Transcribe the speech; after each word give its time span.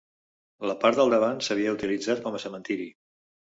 La 0.69 0.75
part 0.83 1.01
del 1.01 1.13
davant 1.15 1.45
s'havia 1.49 1.75
utilitzat 1.79 2.25
com 2.27 2.41
a 2.41 2.43
cementiri. 2.47 2.91